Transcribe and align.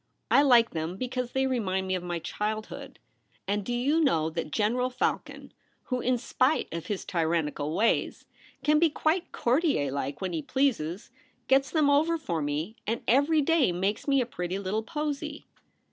I 0.31 0.41
like 0.41 0.71
them 0.71 0.97
because 0.97 1.33
they 1.33 1.45
remind 1.45 1.85
me 1.85 1.93
of 1.93 2.01
my 2.01 2.17
childhood. 2.17 2.97
And 3.47 3.63
do 3.63 3.71
you 3.71 4.01
know 4.03 4.31
that 4.31 4.49
General 4.49 4.89
Falcon, 4.89 5.53
who, 5.83 5.99
in 5.99 6.17
spite 6.17 6.67
of 6.73 6.87
his 6.87 7.05
tyrannical 7.05 7.75
ways, 7.75 8.25
can 8.63 8.79
be 8.79 8.89
quite 8.89 9.31
courtier 9.31 9.91
like 9.91 10.19
when 10.19 10.33
he 10.33 10.41
pleases, 10.41 11.11
gets 11.47 11.69
them 11.69 11.87
over 11.87 12.17
for 12.17 12.41
me; 12.41 12.77
and 12.87 13.03
every 13.07 13.43
day 13.43 13.71
makes 13.71 14.07
me 14.07 14.21
a 14.21 14.25
pretty 14.25 14.57
little 14.57 14.81
posy.' 14.81 15.45